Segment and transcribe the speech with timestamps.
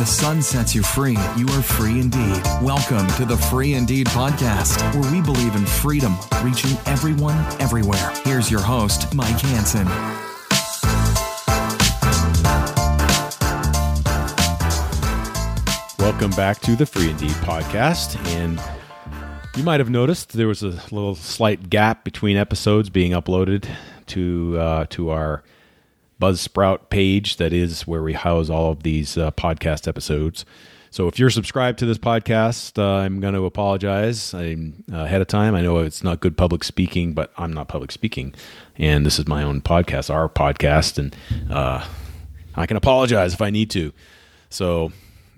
[0.00, 2.40] the sun sets you free, you are free indeed.
[2.62, 8.10] Welcome to the Free Indeed podcast, where we believe in freedom, reaching everyone, everywhere.
[8.24, 9.84] Here's your host, Mike Hanson.
[15.98, 18.16] Welcome back to the Free Indeed podcast.
[18.28, 18.58] And
[19.54, 23.68] you might have noticed there was a little slight gap between episodes being uploaded
[24.06, 25.42] to uh, to our
[26.20, 30.44] Buzzsprout page that is where we house all of these uh, podcast episodes.
[30.92, 35.20] So if you're subscribed to this podcast, uh, I'm going to apologize I'm, uh, ahead
[35.20, 35.54] of time.
[35.54, 38.34] I know it's not good public speaking, but I'm not public speaking,
[38.76, 41.16] and this is my own podcast, our podcast, and
[41.50, 41.84] uh,
[42.56, 43.92] I can apologize if I need to.
[44.48, 44.92] So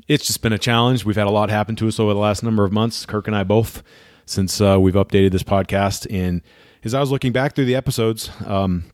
[0.08, 1.04] it's just been a challenge.
[1.04, 3.36] We've had a lot happen to us over the last number of months, Kirk and
[3.36, 3.82] I both,
[4.24, 6.06] since uh, we've updated this podcast.
[6.10, 6.40] And
[6.82, 8.84] as I was looking back through the episodes, um,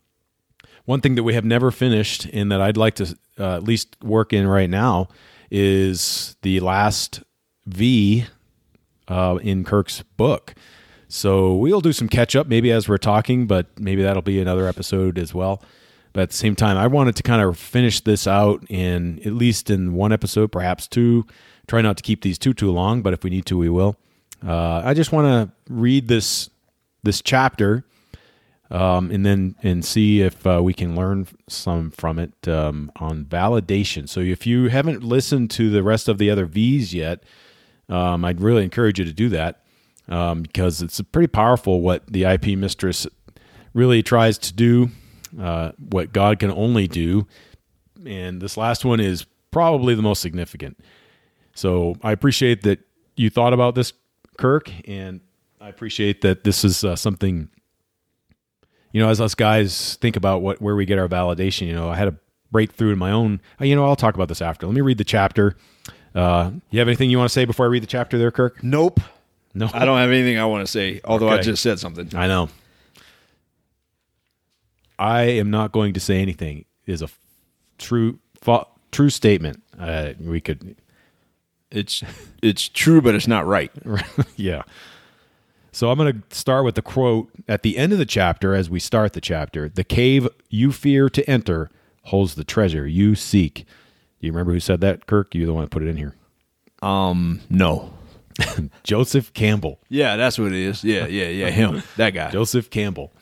[0.88, 3.94] one thing that we have never finished and that I'd like to uh, at least
[4.02, 5.08] work in right now
[5.50, 7.22] is the last
[7.66, 8.24] V
[9.06, 10.54] uh, in Kirk's book.
[11.06, 14.66] So we'll do some catch up maybe as we're talking, but maybe that'll be another
[14.66, 15.62] episode as well.
[16.14, 19.34] But at the same time, I wanted to kind of finish this out in at
[19.34, 21.26] least in one episode, perhaps two.
[21.66, 23.96] Try not to keep these too too long, but if we need to, we will.
[24.42, 26.48] Uh, I just want to read this
[27.02, 27.84] this chapter
[28.70, 33.24] um, and then and see if uh, we can learn some from it um, on
[33.24, 34.08] validation.
[34.08, 37.22] So if you haven't listened to the rest of the other V's yet,
[37.88, 39.62] um, I'd really encourage you to do that
[40.08, 43.06] um, because it's pretty powerful what the IP mistress
[43.72, 44.90] really tries to do,
[45.40, 47.26] uh, what God can only do,
[48.04, 50.78] and this last one is probably the most significant.
[51.54, 52.80] So I appreciate that
[53.16, 53.92] you thought about this,
[54.36, 55.20] Kirk, and
[55.60, 57.48] I appreciate that this is uh, something
[58.92, 61.88] you know, as us guys think about what where we get our validation, you know,
[61.88, 62.16] I had a
[62.50, 63.40] breakthrough in my own.
[63.60, 64.66] Uh, you know, I'll talk about this after.
[64.66, 65.56] Let me read the chapter.
[66.14, 68.62] Uh, you have anything you want to say before I read the chapter, there, Kirk?
[68.64, 69.00] Nope.
[69.54, 72.14] No, I don't have anything I want to say, although I just said something.
[72.14, 72.48] I know.
[74.98, 76.64] I am not going to say anything.
[76.86, 77.18] It is a f-
[77.78, 79.62] true, fa- true statement.
[79.78, 80.76] Uh, we could,
[81.70, 82.02] It's
[82.42, 83.70] it's true, but it's not right.
[84.36, 84.62] yeah.
[85.72, 88.70] So I'm going to start with the quote at the end of the chapter as
[88.70, 89.68] we start the chapter.
[89.68, 91.70] The cave you fear to enter
[92.04, 93.66] holds the treasure you seek.
[94.20, 95.34] Do you remember who said that, Kirk?
[95.34, 96.14] You're the one that put it in here.
[96.82, 97.92] Um, no.
[98.82, 99.78] Joseph Campbell.
[99.88, 100.84] Yeah, that's what it is.
[100.84, 101.50] Yeah, yeah, yeah.
[101.50, 102.30] Him, that guy.
[102.30, 103.12] Joseph Campbell.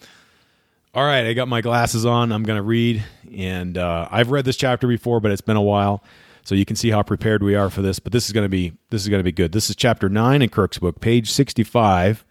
[0.94, 2.32] All right, I got my glasses on.
[2.32, 5.62] I'm going to read, and uh, I've read this chapter before, but it's been a
[5.62, 6.02] while,
[6.42, 7.98] so you can see how prepared we are for this.
[7.98, 9.52] But this is going to be this is going to be good.
[9.52, 12.24] This is chapter nine in Kirk's book, page 65,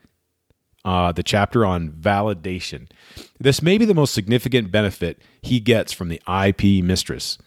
[0.86, 2.88] uh, the chapter on validation.
[3.40, 7.38] This may be the most significant benefit he gets from the IP mistress.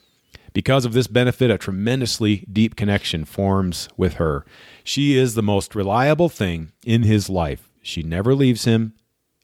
[0.52, 4.44] Because of this benefit, a tremendously deep connection forms with her.
[4.82, 7.70] She is the most reliable thing in his life.
[7.80, 8.94] She never leaves him,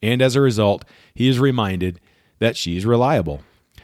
[0.01, 2.01] and as a result, he is reminded
[2.39, 3.41] that she is reliable.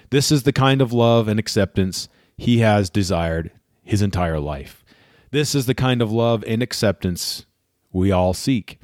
[0.10, 3.52] This is the kind of love and acceptance he has desired
[3.84, 4.84] his entire life.
[5.32, 7.46] This is the kind of love and acceptance
[7.94, 8.78] we all seek.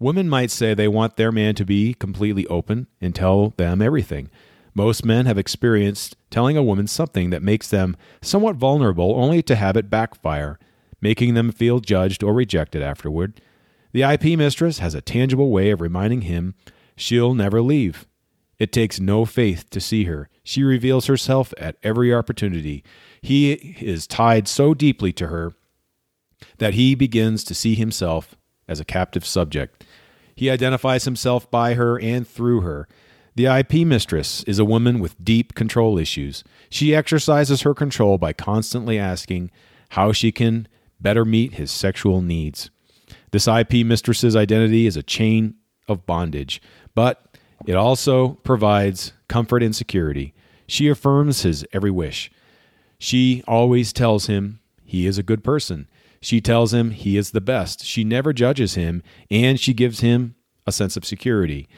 [0.00, 4.30] Women might say they want their man to be completely open and tell them everything.
[4.72, 9.56] Most men have experienced telling a woman something that makes them somewhat vulnerable only to
[9.56, 10.56] have it backfire,
[11.00, 13.40] making them feel judged or rejected afterward.
[13.92, 16.54] The IP mistress has a tangible way of reminding him
[16.94, 18.06] she'll never leave.
[18.60, 20.28] It takes no faith to see her.
[20.44, 22.84] She reveals herself at every opportunity.
[23.20, 25.54] He is tied so deeply to her
[26.58, 28.36] that he begins to see himself
[28.68, 29.84] as a captive subject.
[30.38, 32.86] He identifies himself by her and through her.
[33.34, 36.44] The IP mistress is a woman with deep control issues.
[36.70, 39.50] She exercises her control by constantly asking
[39.88, 40.68] how she can
[41.00, 42.70] better meet his sexual needs.
[43.32, 45.56] This IP mistress's identity is a chain
[45.88, 46.62] of bondage,
[46.94, 50.34] but it also provides comfort and security.
[50.68, 52.30] She affirms his every wish.
[53.00, 55.88] She always tells him he is a good person.
[56.20, 57.84] She tells him he is the best.
[57.84, 60.34] She never judges him, and she gives him
[60.66, 61.68] a sense of security.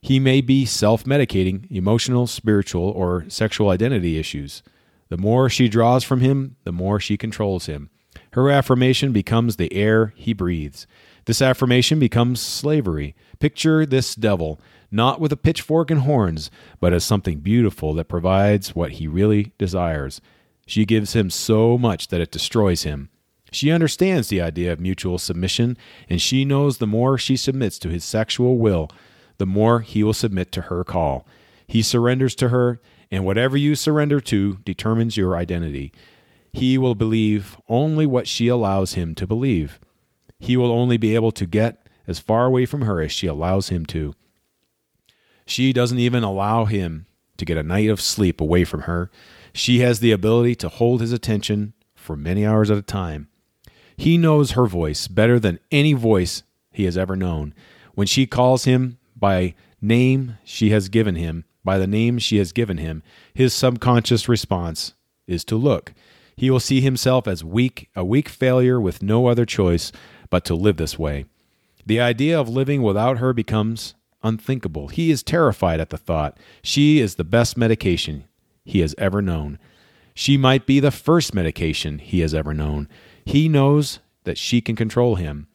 [0.00, 4.62] He may be self medicating emotional, spiritual, or sexual identity issues.
[5.08, 7.90] The more she draws from him, the more she controls him.
[8.32, 10.86] Her affirmation becomes the air he breathes.
[11.26, 13.14] This affirmation becomes slavery.
[13.38, 14.60] Picture this devil,
[14.90, 16.50] not with a pitchfork and horns,
[16.80, 20.20] but as something beautiful that provides what he really desires.
[20.66, 23.08] She gives him so much that it destroys him.
[23.54, 25.78] She understands the idea of mutual submission,
[26.08, 28.90] and she knows the more she submits to his sexual will,
[29.38, 31.24] the more he will submit to her call.
[31.68, 32.80] He surrenders to her,
[33.12, 35.92] and whatever you surrender to determines your identity.
[36.52, 39.80] he will believe only what she allows him to believe.
[40.38, 43.68] He will only be able to get as far away from her as she allows
[43.70, 44.14] him to.
[45.46, 47.06] She doesn't even allow him
[47.36, 49.10] to get a night of sleep away from her.
[49.52, 53.28] She has the ability to hold his attention for many hours at a time.
[53.96, 56.42] He knows her voice better than any voice
[56.72, 57.54] he has ever known.
[57.94, 62.52] When she calls him by name she has given him, by the name she has
[62.52, 63.02] given him,
[63.32, 64.94] his subconscious response
[65.26, 65.94] is to look.
[66.36, 69.92] He will see himself as weak, a weak failure with no other choice
[70.30, 71.26] but to live this way.
[71.86, 74.88] The idea of living without her becomes unthinkable.
[74.88, 76.38] He is terrified at the thought.
[76.62, 78.24] She is the best medication
[78.64, 79.58] he has ever known.
[80.14, 82.88] She might be the first medication he has ever known.
[83.24, 85.48] He knows that she can control him,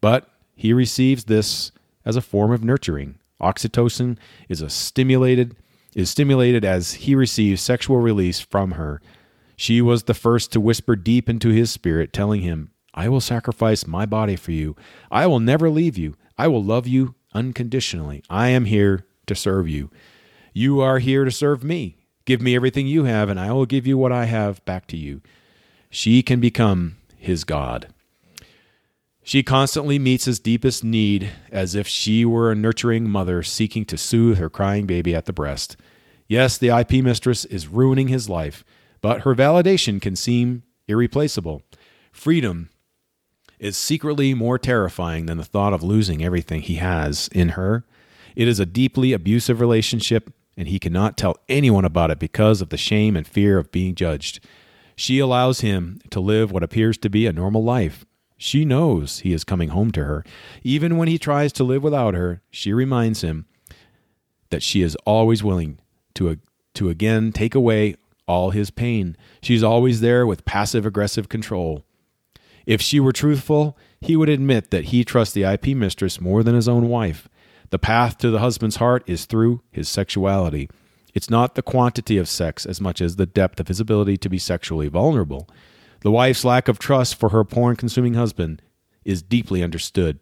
[0.00, 1.72] but he receives this
[2.04, 3.18] as a form of nurturing.
[3.40, 4.16] Oxytocin
[4.48, 5.56] is a stimulated
[5.94, 9.00] is stimulated as he receives sexual release from her.
[9.56, 13.86] She was the first to whisper deep into his spirit, telling him, I will sacrifice
[13.86, 14.74] my body for you.
[15.10, 16.16] I will never leave you.
[16.36, 18.24] I will love you unconditionally.
[18.28, 19.90] I am here to serve you.
[20.52, 21.96] You are here to serve me.
[22.24, 24.96] Give me everything you have, and I will give you what I have back to
[24.96, 25.20] you.
[25.90, 27.88] She can become his God.
[29.22, 33.96] She constantly meets his deepest need as if she were a nurturing mother seeking to
[33.96, 35.76] soothe her crying baby at the breast.
[36.28, 38.64] Yes, the IP mistress is ruining his life,
[39.00, 41.62] but her validation can seem irreplaceable.
[42.12, 42.68] Freedom
[43.58, 47.84] is secretly more terrifying than the thought of losing everything he has in her.
[48.36, 52.68] It is a deeply abusive relationship, and he cannot tell anyone about it because of
[52.68, 54.40] the shame and fear of being judged.
[54.96, 58.04] She allows him to live what appears to be a normal life,
[58.36, 60.24] she knows he is coming home to her.
[60.62, 63.46] Even when he tries to live without her, she reminds him
[64.50, 65.78] that she is always willing
[66.14, 66.38] to,
[66.74, 67.96] to again take away
[68.26, 69.16] all his pain.
[69.42, 71.84] She's always there with passive aggressive control.
[72.66, 76.54] If she were truthful, he would admit that he trusts the IP mistress more than
[76.54, 77.28] his own wife.
[77.70, 80.68] The path to the husband's heart is through his sexuality.
[81.14, 84.28] It's not the quantity of sex as much as the depth of his ability to
[84.28, 85.48] be sexually vulnerable.
[86.00, 88.60] The wife's lack of trust for her porn consuming husband
[89.04, 90.18] is deeply understood.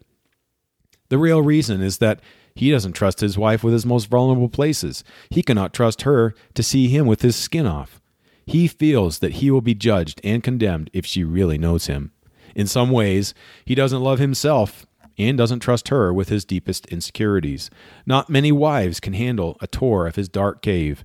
[1.09, 2.21] The real reason is that
[2.55, 5.03] he doesn't trust his wife with his most vulnerable places.
[5.29, 7.99] He cannot trust her to see him with his skin off.
[8.45, 12.11] He feels that he will be judged and condemned if she really knows him.
[12.55, 13.33] In some ways,
[13.65, 14.85] he doesn't love himself
[15.17, 17.69] and doesn't trust her with his deepest insecurities.
[18.05, 21.03] Not many wives can handle a tour of his dark cave.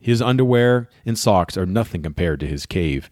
[0.00, 3.10] His underwear and socks are nothing compared to his cave.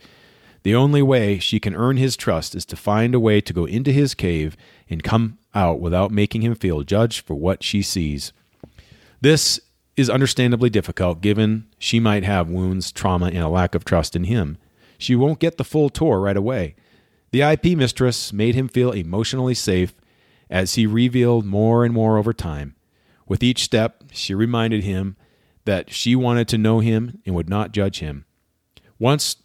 [0.62, 3.64] The only way she can earn his trust is to find a way to go
[3.64, 4.56] into his cave
[4.88, 8.32] and come out without making him feel judged for what she sees.
[9.20, 9.60] This
[9.96, 14.24] is understandably difficult given she might have wounds, trauma, and a lack of trust in
[14.24, 14.58] him.
[14.98, 16.74] She won't get the full tour right away.
[17.30, 19.94] The IP mistress made him feel emotionally safe
[20.54, 22.76] as he revealed more and more over time.
[23.26, 25.16] With each step, she reminded him
[25.64, 28.24] that she wanted to know him and would not judge him.
[28.98, 29.36] Once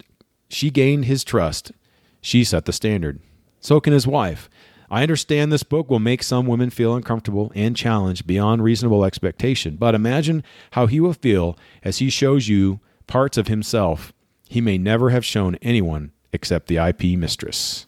[0.48, 1.72] she gained his trust.
[2.20, 3.20] She set the standard.
[3.60, 4.50] So can his wife.
[4.90, 9.76] I understand this book will make some women feel uncomfortable and challenged beyond reasonable expectation,
[9.76, 10.42] but imagine
[10.72, 14.12] how he will feel as he shows you parts of himself
[14.48, 17.86] he may never have shown anyone except the IP mistress.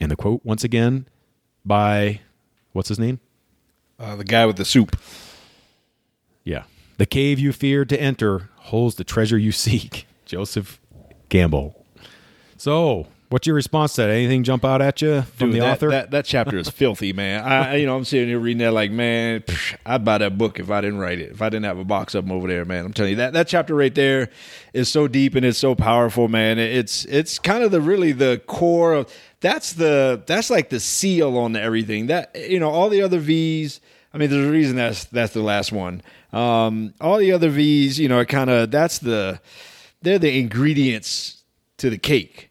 [0.00, 1.06] And the quote, once again,
[1.64, 2.20] by
[2.72, 3.20] what's his name?
[3.98, 4.96] Uh, the guy with the soup.
[6.44, 6.64] Yeah.
[6.96, 10.06] The cave you feared to enter holds the treasure you seek.
[10.24, 10.80] Joseph
[11.28, 11.84] Gamble.
[12.56, 14.10] So, what's your response to that?
[14.10, 15.90] Anything jump out at you from Dude, the that, author?
[15.90, 17.42] That, that chapter is filthy, man.
[17.42, 20.60] I, you know, I'm sitting here reading that like, man, psh, I'd buy that book
[20.60, 21.30] if I didn't write it.
[21.30, 22.84] If I didn't have a box of them over there, man.
[22.84, 24.28] I'm telling you that that chapter right there
[24.74, 26.58] is so deep and it's so powerful, man.
[26.58, 31.38] It's it's kind of the really the core of that's the that's like the seal
[31.38, 32.08] on everything.
[32.08, 33.80] That you know, all the other V's.
[34.12, 36.02] I mean, there's a reason that's that's the last one.
[36.32, 39.40] Um, all the other V's, you know, kind of that's the
[40.02, 41.44] they're the ingredients
[41.78, 42.49] to the cake.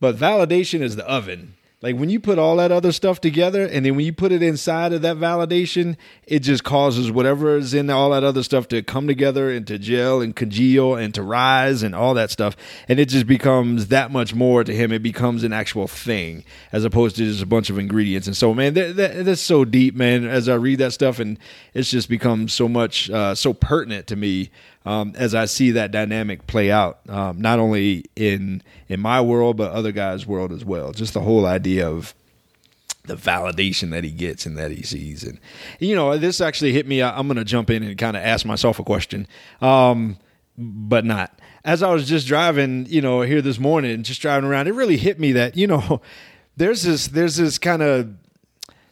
[0.00, 1.54] But validation is the oven.
[1.80, 4.42] Like when you put all that other stuff together and then when you put it
[4.42, 8.82] inside of that validation, it just causes whatever is in all that other stuff to
[8.82, 12.56] come together and to gel and congeal and to rise and all that stuff.
[12.88, 14.90] And it just becomes that much more to him.
[14.90, 18.26] It becomes an actual thing as opposed to just a bunch of ingredients.
[18.26, 21.20] And so, man, that, that, that's so deep, man, as I read that stuff.
[21.20, 21.38] And
[21.74, 24.50] it's just become so much, uh, so pertinent to me
[24.84, 29.56] um, as I see that dynamic play out, um, not only in in my world
[29.56, 30.92] but other guys' world as well.
[30.92, 32.14] Just the whole idea of
[33.04, 35.38] the validation that he gets and that he sees, and
[35.78, 37.02] you know, this actually hit me.
[37.02, 39.26] I'm going to jump in and kind of ask myself a question.
[39.60, 40.18] Um,
[40.58, 41.38] but not.
[41.64, 44.96] As I was just driving, you know, here this morning, just driving around, it really
[44.96, 46.00] hit me that you know,
[46.56, 48.14] there's this there's this kind of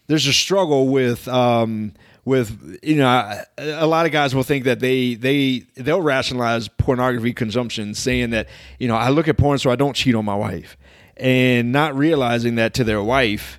[0.07, 1.93] there's a struggle with um,
[2.27, 7.33] with you know a lot of guys will think that they they they'll rationalize pornography
[7.33, 8.49] consumption saying that
[8.81, 10.77] you know I look at porn so I don't cheat on my wife.
[11.17, 13.59] And not realizing that to their wife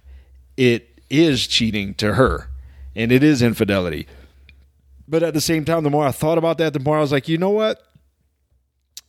[0.57, 2.49] it is cheating to her
[2.95, 4.05] and it is infidelity.
[5.07, 7.11] But at the same time the more I thought about that the more I was
[7.11, 7.81] like you know what?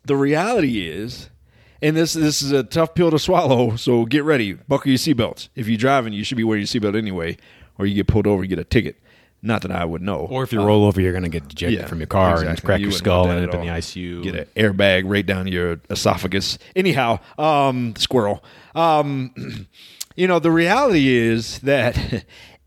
[0.05, 1.31] The reality is
[1.83, 4.53] and this this is a tough pill to swallow so get ready.
[4.53, 5.49] Buckle your seatbelts.
[5.57, 7.37] If you're driving you should be wearing your seatbelt anyway
[7.77, 8.97] or you get pulled over you get a ticket
[9.43, 10.27] not that I would know.
[10.31, 12.51] Or if you roll over, you're going to get ejected yeah, from your car exactly.
[12.51, 13.67] and crack You your skull and end up in the.
[13.69, 14.23] ICU.
[14.23, 16.59] Get an airbag right down your esophagus.
[16.75, 18.43] Anyhow, um, squirrel.
[18.75, 19.67] Um,
[20.17, 22.25] you know, the reality is that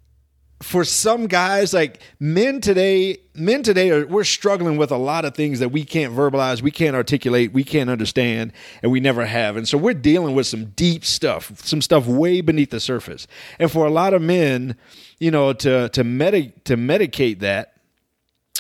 [0.62, 5.36] for some guys, like men today, men today are we're struggling with a lot of
[5.36, 9.58] things that we can't verbalize, we can't articulate, we can't understand, and we never have.
[9.58, 13.28] And so we're dealing with some deep stuff, some stuff way beneath the surface.
[13.60, 14.76] And for a lot of men,
[15.20, 17.74] you know, to to medi- to medicate that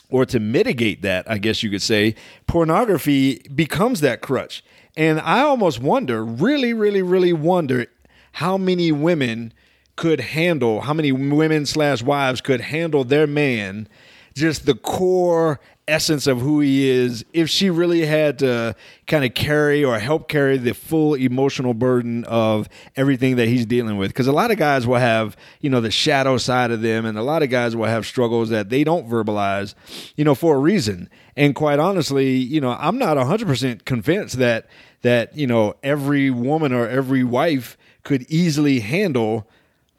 [0.09, 2.15] or to mitigate that, I guess you could say,
[2.47, 4.63] pornography becomes that crutch.
[4.97, 7.85] And I almost wonder, really, really, really wonder
[8.33, 9.53] how many women
[9.95, 13.87] could handle, how many women slash wives could handle their man,
[14.33, 18.75] just the core essence of who he is, if she really had to
[19.07, 23.97] kind of carry or help carry the full emotional burden of everything that he's dealing
[23.97, 24.09] with.
[24.09, 27.17] Because a lot of guys will have, you know, the shadow side of them, and
[27.17, 29.75] a lot of guys will have struggles that they don't verbalize,
[30.15, 31.09] you know, for a reason.
[31.35, 34.67] And quite honestly, you know, I'm not 100% convinced that
[35.01, 39.47] that you know every woman or every wife could easily handle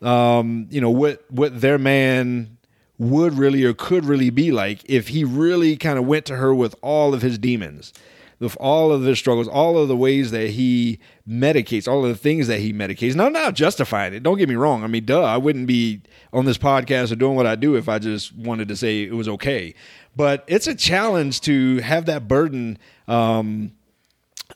[0.03, 2.59] um, you know what what their man
[2.99, 6.55] would really or could really be like if he really kind of went to her
[6.55, 7.93] with all of his demons,
[8.39, 12.17] with all of his struggles, all of the ways that he medicates, all of the
[12.17, 13.15] things that he medicates.
[13.15, 14.23] Now, I'm not justifying it.
[14.23, 14.85] Don't get me wrong.
[14.85, 17.89] I mean, duh, I wouldn't be on this podcast or doing what I do if
[17.89, 19.75] I just wanted to say it was okay.
[20.15, 22.79] But it's a challenge to have that burden.
[23.09, 23.73] Um,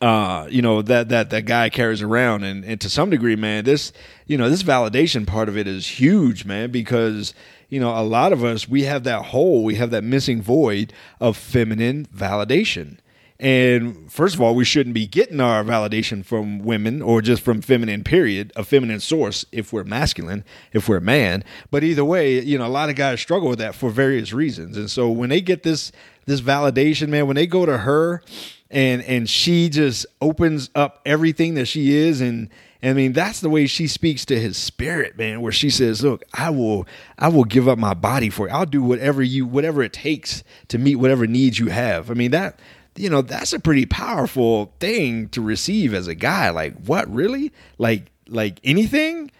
[0.01, 3.65] uh, you know that that that guy carries around, and and to some degree, man,
[3.65, 3.93] this
[4.27, 7.35] you know this validation part of it is huge, man, because
[7.69, 10.93] you know a lot of us we have that hole, we have that missing void
[11.21, 12.99] of feminine validation.
[13.39, 17.61] And first of all, we shouldn't be getting our validation from women or just from
[17.61, 21.45] feminine, period, a feminine source if we're masculine, if we're a man.
[21.71, 24.79] But either way, you know, a lot of guys struggle with that for various reasons.
[24.79, 25.93] And so when they get this
[26.27, 28.23] this validation, man, when they go to her
[28.71, 32.49] and and she just opens up everything that she is and
[32.83, 36.23] I mean that's the way she speaks to his spirit, man, where she says, "Look,
[36.35, 36.87] I will
[37.19, 38.55] I will give up my body for you.
[38.55, 42.33] I'll do whatever you whatever it takes to meet whatever needs you have." I mean
[42.33, 42.61] that
[42.97, 46.51] you know, that's a pretty powerful thing to receive as a guy.
[46.51, 47.53] Like, what really?
[47.79, 49.31] Like like anything?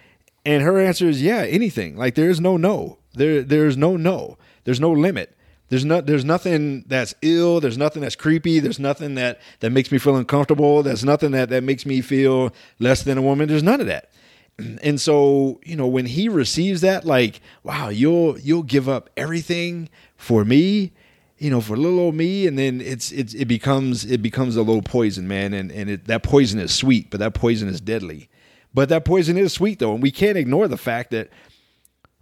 [0.45, 1.97] And her answer is yeah, anything.
[1.97, 2.99] Like there's no no.
[3.15, 4.39] There there's no no.
[4.65, 5.36] There's no limit.
[5.69, 9.91] There's not there's nothing that's ill, there's nothing that's creepy, there's nothing that that makes
[9.91, 13.49] me feel uncomfortable, there's nothing that that makes me feel less than a woman.
[13.49, 14.11] There's none of that.
[14.83, 19.91] And so, you know, when he receives that like, wow, you'll you'll give up everything
[20.17, 20.93] for me,
[21.39, 24.63] you know, for little old me, and then it's it's it becomes it becomes a
[24.63, 28.29] little poison, man, and and it, that poison is sweet, but that poison is deadly.
[28.73, 31.29] But that poison is sweet though, and we can't ignore the fact that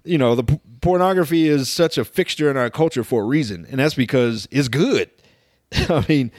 [0.04, 3.66] you know, the p- pornography is such a fixture in our culture for a reason,
[3.70, 5.10] and that's because it's good.
[5.72, 6.30] I mean,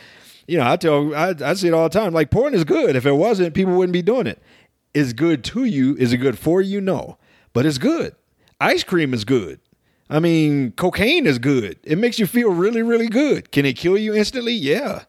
[0.48, 2.14] you know, I tell I, I say it all the time.
[2.14, 2.96] Like porn is good.
[2.96, 4.42] If it wasn't, people wouldn't be doing it.
[4.94, 5.96] It's good to you.
[5.98, 6.80] Is it good for you?
[6.80, 7.18] No,
[7.54, 8.16] but it's good.
[8.62, 9.60] Ice cream is good.
[10.10, 11.80] I mean, cocaine is good.
[11.84, 13.52] It makes you feel really, really good.
[13.52, 14.54] Can it kill you instantly?
[14.54, 15.04] Yeah,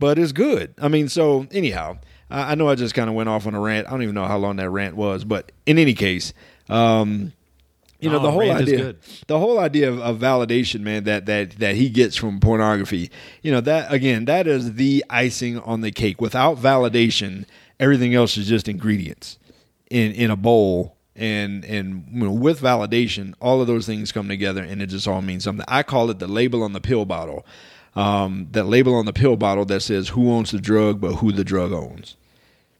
[0.00, 0.74] but it's good.
[0.78, 1.98] I mean, so anyhow,
[2.28, 3.86] I, I know I just kind of went off on a rant.
[3.86, 6.34] I don't even know how long that rant was, but in any case,
[6.68, 7.32] um,
[8.04, 8.96] you know No, the whole rant is idea
[9.26, 13.10] the whole idea of, of validation man that that that he gets from pornography
[13.42, 16.20] you know that again that is the icing on the cake.
[16.20, 17.46] Without validation
[17.80, 19.38] everything else is just ingredients
[19.90, 20.96] in in a bowl.
[21.16, 25.06] And and you know, with validation all of those things come together and it just
[25.06, 25.64] all means something.
[25.68, 27.46] I call it the label on the pill bottle
[27.94, 31.30] um, that label on the pill bottle that says who owns the drug but who
[31.30, 32.16] the drug owns.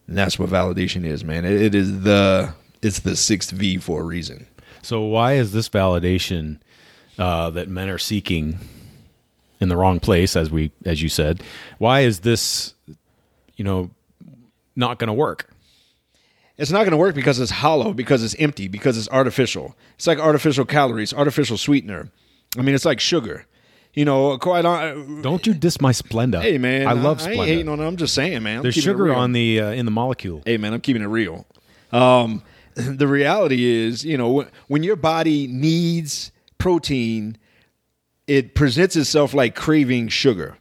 [0.09, 1.45] And that's what validation is man.
[1.45, 4.49] It, it is the it's the sixth v for a reason
[4.85, 6.59] So why is this validation
[7.19, 8.59] uh, that men are seeking
[9.61, 11.43] in the wrong place, as we as you said?
[11.79, 12.75] Why is this,
[13.57, 13.91] you know,
[14.77, 15.51] not going to work?
[16.57, 19.75] It's not going to work because it's hollow, because it's empty, because it's artificial.
[19.97, 22.11] It's like artificial calories, artificial sweetener.
[22.57, 23.47] I mean, it's like sugar.
[23.95, 25.23] You know, quite on.
[25.23, 26.43] Don't you diss my Splenda?
[26.43, 27.47] Hey man, I love I ain't Splenda.
[27.47, 27.87] hating on it.
[27.87, 28.59] I'm just saying, man.
[28.59, 30.43] I'm There's sugar on the uh, in the molecule.
[30.45, 31.47] hey man i'm keeping it real
[31.93, 32.43] um,
[32.97, 37.37] the reality is you know when your body needs protein
[38.27, 40.57] it presents itself like craving sugar.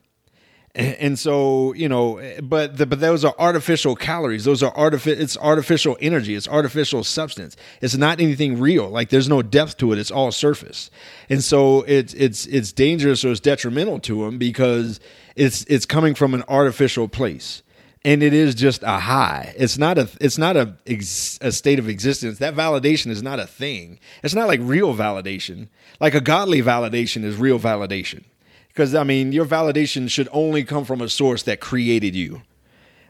[0.75, 4.43] And, so you know but the, but those are artificial calories.
[4.43, 6.33] Those are artific it's artificial energy.
[6.33, 7.55] It's artificial substance.
[7.79, 8.89] It's not anything real.
[8.89, 9.99] Like there's no depth to it.
[9.99, 10.89] It's all surface.
[11.29, 14.99] And so it's it's it's dangerous or it's detrimental to them because
[15.35, 17.61] it's it's coming from an artificial place
[18.05, 19.53] and it is just a high.
[19.57, 22.39] It's not a it's not a ex, a state of existence.
[22.39, 23.99] That validation is not a thing.
[24.23, 25.69] It's not like real validation.
[25.99, 28.23] Like a godly validation is real validation.
[28.67, 32.41] Because I mean, your validation should only come from a source that created you.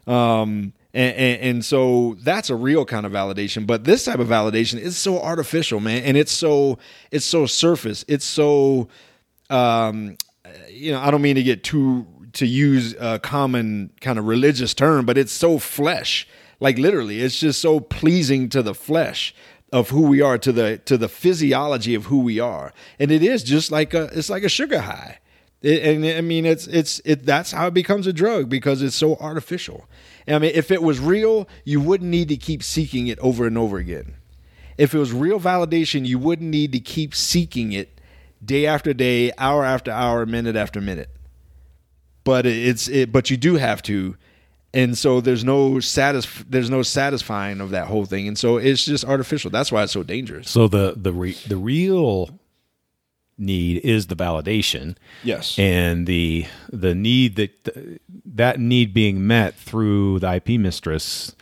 [0.06, 4.28] Um and, and, and so that's a real kind of validation but this type of
[4.28, 6.78] validation is so artificial man and it's so
[7.10, 8.88] it's so surface it's so
[9.50, 10.16] um
[10.70, 14.74] you know i don't mean to get too to use a common kind of religious
[14.74, 16.28] term but it's so flesh
[16.60, 19.34] like literally it's just so pleasing to the flesh
[19.72, 23.24] of who we are to the to the physiology of who we are and it
[23.24, 25.20] is just like a it's like a sugar high
[25.64, 27.26] it, and I mean, it's it's it.
[27.26, 29.86] That's how it becomes a drug because it's so artificial.
[30.28, 33.58] I mean, if it was real, you wouldn't need to keep seeking it over and
[33.58, 34.16] over again.
[34.78, 38.02] If it was real validation, you wouldn't need to keep seeking it
[38.44, 41.10] day after day, hour after hour, minute after minute.
[42.24, 43.12] But it's it.
[43.12, 44.16] But you do have to,
[44.74, 48.86] and so there's no satis there's no satisfying of that whole thing, and so it's
[48.86, 49.52] just artificial.
[49.52, 50.50] That's why it's so dangerous.
[50.50, 52.40] So the the re, the real
[53.38, 54.96] need is the validation.
[55.24, 55.58] Yes.
[55.60, 61.36] and the the need that that need being met through the IP mistress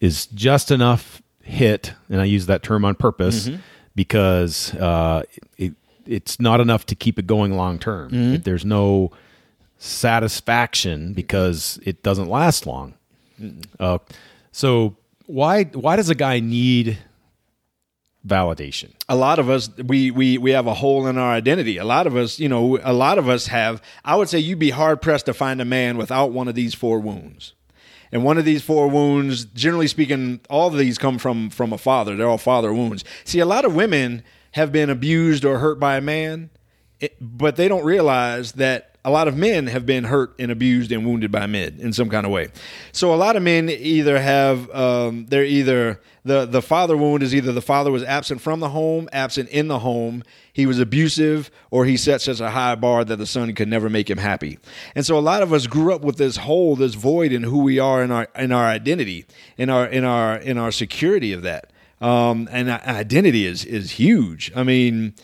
[0.00, 3.48] is just enough hit, and I use that term on purpose
[3.94, 5.22] because uh,
[5.56, 8.10] it, it's not enough to keep it going long term.
[8.12, 9.12] If There's no
[9.78, 12.94] satisfaction because it doesn't last long.
[13.78, 13.98] Uh,
[14.52, 14.96] so
[15.26, 16.98] why why does a guy need
[18.26, 18.90] validation?
[19.08, 21.76] a lot of us we we we have a hole in our identity.
[21.76, 24.58] A lot of us, you know, a lot of us have I would say you'd
[24.58, 27.52] be hard pressed to find a man without one of these four wounds.
[28.12, 31.78] And one of these four wounds, generally speaking, all of these come from from a
[31.78, 32.16] father.
[32.16, 33.04] They're all father wounds.
[33.24, 34.22] See, a lot of women
[34.52, 36.50] have been abused or hurt by a man,
[37.20, 41.06] but they don't realize that a lot of men have been hurt and abused and
[41.06, 42.48] wounded by men in some kind of way.
[42.90, 47.32] So a lot of men either have um, they're either the the father wound is
[47.32, 51.52] either the father was absent from the home, absent in the home, he was abusive,
[51.70, 54.58] or he set such a high bar that the son could never make him happy.
[54.96, 57.58] And so a lot of us grew up with this hole, this void in who
[57.58, 59.24] we are in our in our identity,
[59.56, 61.72] in our in our in our security of that.
[62.00, 64.50] Um, and identity is is huge.
[64.56, 65.14] I mean.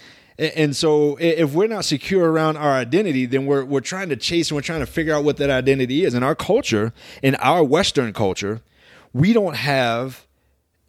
[0.42, 4.50] And so, if we're not secure around our identity, then we're we're trying to chase
[4.50, 6.14] and we're trying to figure out what that identity is.
[6.14, 8.60] In our culture, in our Western culture,
[9.12, 10.26] we don't have.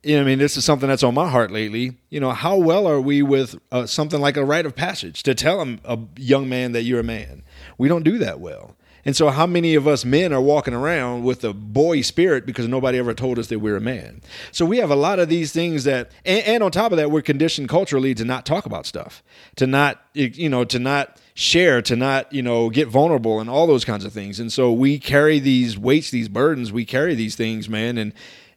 [0.06, 1.98] I mean, this is something that's on my heart lately.
[2.10, 5.36] You know, how well are we with uh, something like a rite of passage to
[5.36, 7.44] tell a young man that you're a man?
[7.78, 8.76] We don't do that well.
[9.06, 12.68] And so, how many of us men are walking around with a boy spirit because
[12.68, 14.22] nobody ever told us that we're a man?
[14.52, 17.12] So, we have a lot of these things that, and, and on top of that,
[17.12, 19.22] we're conditioned culturally to not talk about stuff,
[19.58, 23.68] to not, you know, to not share, to not, you know, get vulnerable and all
[23.68, 24.40] those kinds of things.
[24.40, 27.98] And so, we carry these weights, these burdens, we carry these things, man.
[27.98, 28.14] And,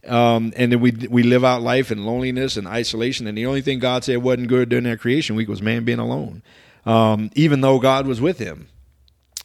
[0.07, 3.27] um, and then we we live out life in loneliness and isolation.
[3.27, 5.99] And the only thing God said wasn't good during that creation week was man being
[5.99, 6.45] alone,
[6.85, 8.69] um, even though God was with him.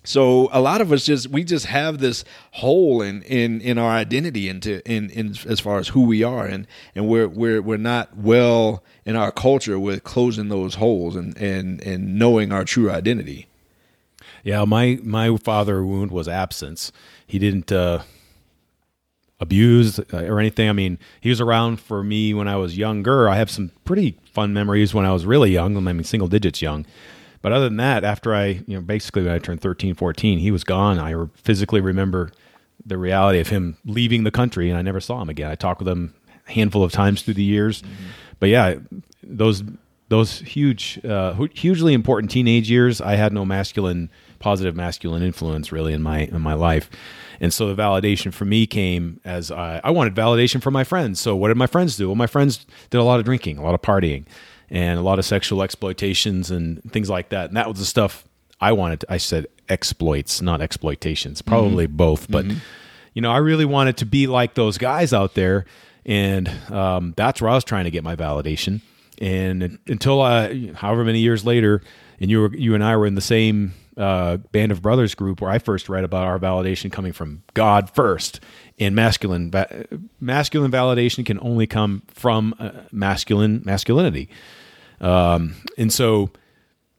[0.03, 3.91] So a lot of us just we just have this hole in in in our
[3.91, 7.77] identity into in in as far as who we are and and we're we're we're
[7.77, 12.89] not well in our culture with closing those holes and and and knowing our true
[12.89, 13.47] identity.
[14.43, 16.91] Yeah, my my father wound was absence.
[17.27, 18.01] He didn't uh,
[19.39, 20.67] abuse uh, or anything.
[20.67, 23.29] I mean, he was around for me when I was younger.
[23.29, 25.75] I have some pretty fun memories when I was really young.
[25.77, 26.85] I mean, single digits young.
[27.41, 30.51] But other than that, after I, you know, basically when I turned 13, 14, he
[30.51, 30.99] was gone.
[30.99, 32.31] I re- physically remember
[32.85, 35.49] the reality of him leaving the country, and I never saw him again.
[35.49, 36.13] I talked with him
[36.47, 37.83] a handful of times through the years,
[38.39, 38.75] but yeah,
[39.23, 39.63] those
[40.09, 45.93] those huge, uh, hugely important teenage years, I had no masculine, positive masculine influence really
[45.93, 46.89] in my in my life,
[47.39, 51.19] and so the validation for me came as I, I wanted validation from my friends.
[51.19, 52.07] So what did my friends do?
[52.09, 54.25] Well, my friends did a lot of drinking, a lot of partying,
[54.71, 57.49] and a lot of sexual exploitations and things like that.
[57.49, 58.23] And that was the stuff
[58.59, 59.01] I wanted.
[59.01, 61.49] To, I said exploits, not exploitations, mm-hmm.
[61.49, 62.57] probably both, but mm-hmm.
[63.13, 65.65] you know, I really wanted to be like those guys out there,
[66.05, 68.81] and um, that's where I was trying to get my validation.
[69.19, 71.81] And until I, however many years later,
[72.19, 75.41] and you were you and I were in the same uh, Band of Brothers group
[75.41, 78.39] where I first read about our validation coming from God first,
[78.79, 79.85] and masculine va-
[80.19, 84.29] masculine validation can only come from uh, masculine masculinity,
[84.99, 86.29] um, and so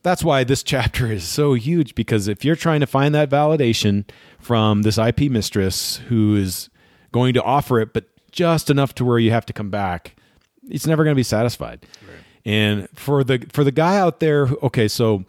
[0.03, 4.05] that's why this chapter is so huge because if you're trying to find that validation
[4.39, 6.69] from this IP mistress who is
[7.13, 10.17] going to offer it, but just enough to where you have to come back,
[10.69, 11.87] it's never going to be satisfied.
[12.45, 15.25] And for the for the guy out there, okay, so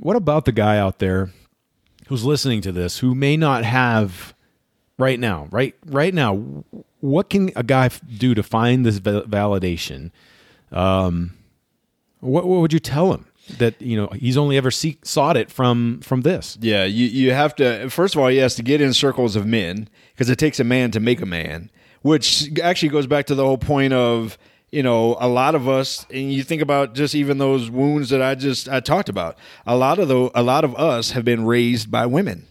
[0.00, 1.30] what about the guy out there
[2.08, 4.34] who's listening to this who may not have
[4.98, 6.64] right now, right right now,
[7.00, 10.10] what can a guy do to find this validation?
[10.72, 11.34] Um,
[12.20, 13.26] what, what would you tell him
[13.58, 16.56] that you know he's only ever seek, sought it from from this?
[16.60, 19.46] Yeah, you you have to first of all he has to get in circles of
[19.46, 21.70] men because it takes a man to make a man,
[22.02, 24.38] which actually goes back to the whole point of
[24.72, 28.22] you know a lot of us and you think about just even those wounds that
[28.22, 29.36] I just I talked about.
[29.66, 32.46] A lot of the a lot of us have been raised by women.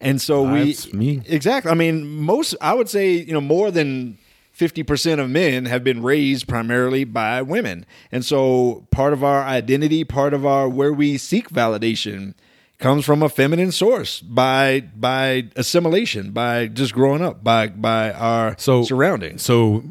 [0.00, 1.22] And so That's we me.
[1.26, 1.70] exactly.
[1.70, 4.18] I mean, most I would say you know more than
[4.52, 9.42] fifty percent of men have been raised primarily by women, and so part of our
[9.44, 12.34] identity, part of our where we seek validation,
[12.78, 18.56] comes from a feminine source by by assimilation, by just growing up, by by our
[18.58, 19.42] So surroundings.
[19.42, 19.84] So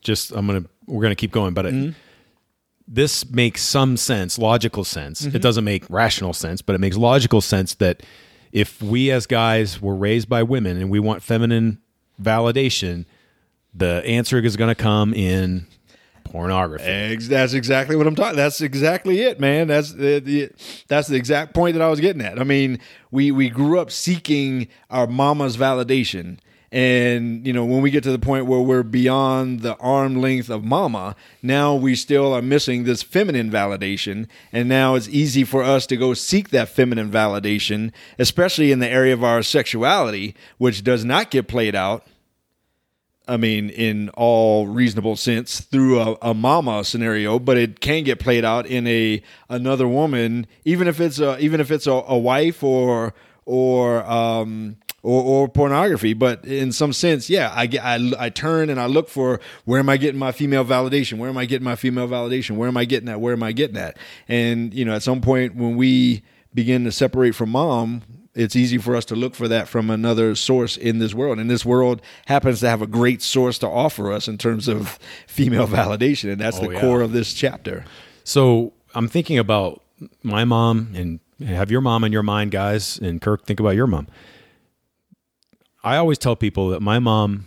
[0.00, 1.98] just I'm gonna we're gonna keep going, but it, mm-hmm.
[2.86, 5.22] this makes some sense, logical sense.
[5.22, 5.38] It mm-hmm.
[5.38, 8.02] doesn't make rational sense, but it makes logical sense that
[8.52, 11.78] if we as guys were raised by women and we want feminine
[12.20, 13.06] validation,
[13.74, 15.66] the answer is going to come in
[16.24, 16.84] pornography.
[16.84, 18.36] Ex- That's exactly what I'm talking.
[18.36, 19.68] That's exactly it, man.
[19.68, 20.50] That's the, the
[20.88, 22.38] that's the exact point that I was getting at.
[22.38, 22.78] I mean,
[23.10, 26.38] we we grew up seeking our mama's validation,
[26.72, 30.50] and you know when we get to the point where we're beyond the arm length
[30.50, 35.62] of mama, now we still are missing this feminine validation, and now it's easy for
[35.62, 40.82] us to go seek that feminine validation, especially in the area of our sexuality, which
[40.82, 42.06] does not get played out
[43.28, 48.18] I mean, in all reasonable sense, through a, a mama scenario, but it can get
[48.18, 52.18] played out in a another woman, even if it's a even if it's a, a
[52.18, 56.12] wife or or um or, or pornography.
[56.14, 59.78] But in some sense, yeah, I get I, I turn and I look for where
[59.80, 61.18] am I getting my female validation?
[61.18, 62.56] Where am I getting my female validation?
[62.56, 63.20] Where am I getting that?
[63.20, 63.96] Where am I getting that?
[64.28, 66.22] And you know, at some point when we
[66.54, 68.02] begin to separate from mom,
[68.34, 71.38] it's easy for us to look for that from another source in this world.
[71.38, 74.98] And this world happens to have a great source to offer us in terms of
[75.26, 76.32] female validation.
[76.32, 76.80] And that's Oh, the yeah.
[76.80, 77.84] core of this chapter.
[78.24, 79.82] So I'm thinking about
[80.22, 82.98] my mom and have your mom in your mind, guys.
[82.98, 84.06] And Kirk, think about your mom.
[85.84, 87.46] I always tell people that my mom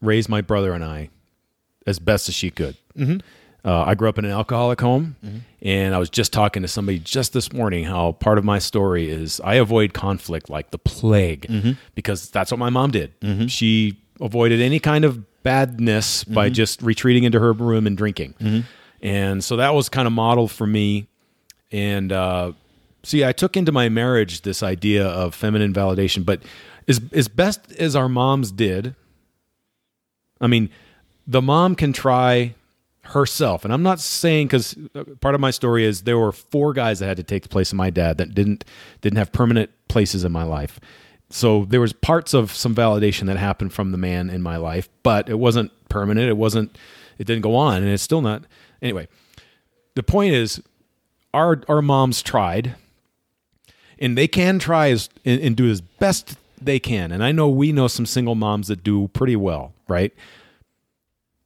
[0.00, 1.10] raised my brother and I
[1.86, 2.76] as best as she could.
[2.96, 3.18] Mm-hmm.
[3.64, 5.16] Uh, I grew up in an alcoholic home,
[5.60, 9.10] and I was just talking to somebody just this morning how part of my story
[9.10, 11.46] is I avoid conflict like the plague
[11.94, 13.12] because that's what my mom did.
[13.48, 18.34] She avoided any kind of badness by just retreating into her room and drinking.
[19.02, 21.08] And so that was kind of modeled for me.
[21.70, 22.52] And uh,
[23.02, 26.42] see, I took into my marriage this idea of feminine validation, but
[26.88, 28.94] as as best as our moms did,
[30.40, 30.70] I mean,
[31.26, 32.54] the mom can try
[33.02, 36.72] herself, and I'm not saying because uh, part of my story is there were four
[36.72, 38.64] guys that had to take the place of my dad that didn't
[39.00, 40.80] didn't have permanent places in my life.
[41.30, 44.88] So there was parts of some validation that happened from the man in my life,
[45.02, 46.28] but it wasn't permanent.
[46.28, 46.76] It wasn't.
[47.18, 48.44] It didn't go on, and it's still not.
[48.80, 49.08] Anyway,
[49.94, 50.62] the point is,
[51.34, 52.76] our our moms tried,
[53.98, 57.12] and they can try as and, and do as best they can.
[57.12, 60.12] And I know we know some single moms that do pretty well, right?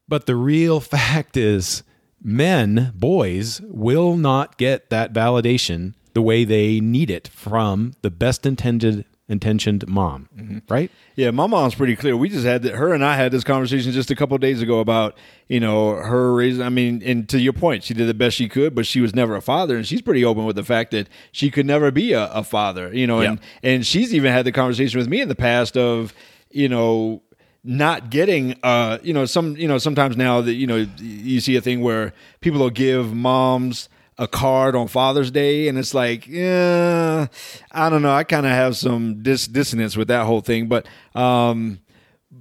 [0.08, 1.82] But the real fact is,
[2.22, 8.44] men, boys, will not get that validation the way they need it from the best
[8.44, 10.28] intended intentioned mom,
[10.68, 10.90] right?
[11.16, 12.16] Yeah, my mom's pretty clear.
[12.16, 12.74] We just had that.
[12.74, 15.16] Her and I had this conversation just a couple of days ago about
[15.48, 16.62] you know her raising.
[16.62, 19.14] I mean, and to your point, she did the best she could, but she was
[19.14, 22.12] never a father, and she's pretty open with the fact that she could never be
[22.12, 22.94] a, a father.
[22.94, 26.14] You know, and and she's even had the conversation with me in the past of
[26.50, 27.22] you know
[27.64, 31.54] not getting uh you know some you know sometimes now that you know you see
[31.54, 33.88] a thing where people will give moms
[34.22, 37.26] a card on Father's Day, and it's like, yeah,
[37.72, 38.12] I don't know.
[38.12, 41.80] I kind of have some dis- dissonance with that whole thing, but um,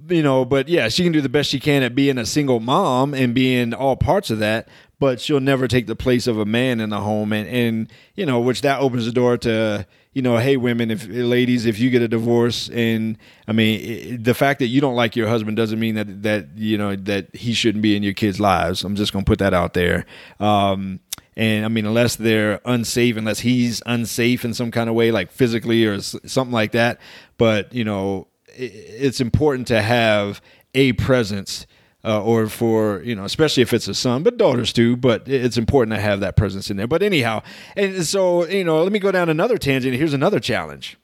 [0.08, 2.60] you know, but yeah, she can do the best she can at being a single
[2.60, 4.68] mom and being all parts of that,
[5.00, 8.26] but she'll never take the place of a man in the home, and and you
[8.26, 11.88] know, which that opens the door to you know, hey, women, if ladies, if you
[11.88, 13.16] get a divorce, and
[13.48, 16.48] I mean, it, the fact that you don't like your husband doesn't mean that that
[16.56, 18.84] you know that he shouldn't be in your kids' lives.
[18.84, 20.04] I'm just gonna put that out there.
[20.38, 21.00] Um,
[21.34, 25.30] and I mean, unless they're unsafe, unless he's unsafe in some kind of way, like
[25.30, 27.00] physically or something like that.
[27.38, 30.42] But you know, it, it's important to have
[30.74, 31.66] a presence
[32.04, 34.96] uh, or for you know, especially if it's a son, but daughters too.
[34.96, 36.86] But it's important to have that presence in there.
[36.86, 37.42] But anyhow,
[37.76, 39.94] and so you know, let me go down another tangent.
[39.94, 40.96] Here's another challenge,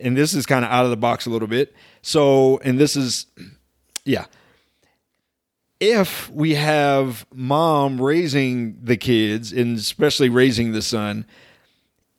[0.00, 1.74] and this is kind of out of the box a little bit.
[2.02, 3.26] So, and this is,
[4.04, 4.26] yeah.
[5.80, 11.24] If we have mom raising the kids and especially raising the son,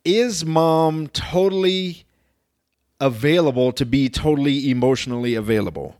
[0.02, 2.04] is mom totally
[3.00, 5.99] available to be totally emotionally available?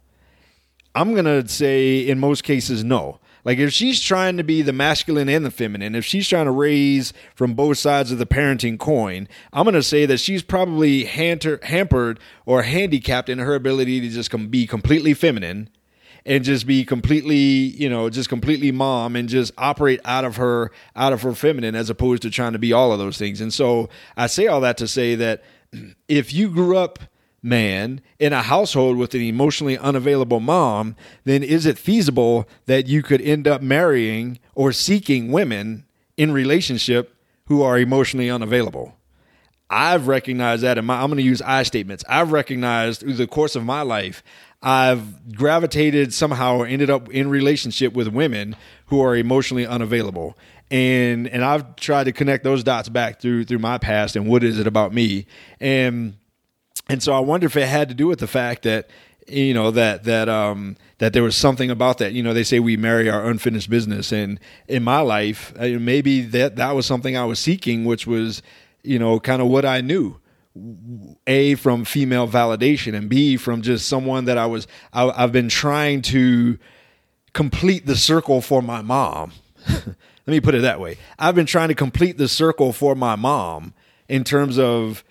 [0.94, 3.20] I'm going to say in most cases, no.
[3.44, 6.50] Like if she's trying to be the masculine and the feminine, if she's trying to
[6.50, 12.20] raise from both sides of the parenting coin, I'm to say that she's probably hampered
[12.44, 15.70] or handicapped in her ability to just be completely feminine
[16.26, 20.70] and just be completely, you know, just completely mom and just operate out of her
[20.94, 23.40] out of her feminine as opposed to trying to be all of those things.
[23.40, 25.42] And so I say all that to say that
[26.08, 26.98] if you grew up
[27.42, 33.02] man in a household with an emotionally unavailable mom, then is it feasible that you
[33.02, 35.84] could end up marrying or seeking women
[36.16, 38.96] in relationship who are emotionally unavailable?
[39.70, 42.04] I've recognized that, and I'm going to use I statements.
[42.08, 44.22] I've recognized through the course of my life,
[44.62, 50.36] I've gravitated somehow or ended up in relationship with women who are emotionally unavailable,
[50.70, 54.44] and and I've tried to connect those dots back through through my past and what
[54.44, 55.26] is it about me,
[55.60, 56.16] and
[56.90, 58.90] and so I wonder if it had to do with the fact that
[59.28, 62.12] you know that that um that there was something about that.
[62.12, 64.10] You know they say we marry our unfinished business.
[64.10, 68.42] And in my life uh, maybe that that was something i was seeking which was
[68.82, 70.16] you know kind of what i knew.
[71.28, 75.48] A from female validation and b from just someone that i was I, i've been
[75.48, 76.58] trying to
[77.32, 79.32] complete the circle for my mom.
[79.68, 80.98] Let me put it that way.
[81.20, 83.74] I've been trying to complete the circle for my mom
[84.08, 85.04] in terms of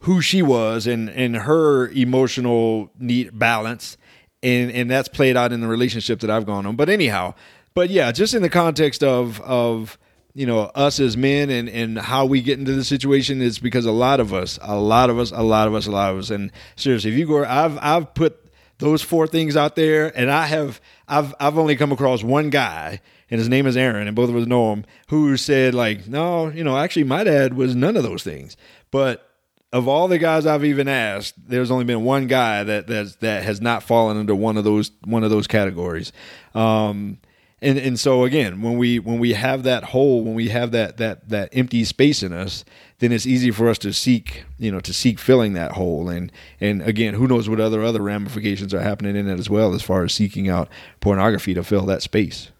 [0.00, 3.96] who she was and and her emotional need balance.
[4.42, 6.76] And and that's played out in the relationship that I've gone on.
[6.76, 7.34] But anyhow,
[7.74, 9.98] but yeah, just in the context of of
[10.34, 13.84] you know us as men and and how we get into the situation is because
[13.84, 16.18] a lot of us, a lot of us, a lot of us, a lot of
[16.18, 18.46] us, and seriously, if you go, I've I've put
[18.78, 23.00] those four things out there, and I have I've I've only come across one guy,
[23.30, 26.48] and his name is Aaron, and both of us know him, who said like, no,
[26.48, 28.56] you know, actually my dad was none of those things,
[28.90, 29.29] but
[29.72, 33.44] of all the guys I've even asked, there's only been one guy that that that
[33.44, 36.12] has not fallen under one of those one of those categories.
[36.54, 37.18] Um,
[37.62, 40.96] and and so again, when we when we have that hole, when we have that
[40.96, 42.64] that that empty space in us,
[42.98, 46.08] then it's easy for us to seek, you know, to seek filling that hole.
[46.08, 49.74] And and again, who knows what other other ramifications are happening in it as well,
[49.74, 50.68] as far as seeking out
[51.00, 52.50] pornography to fill that space.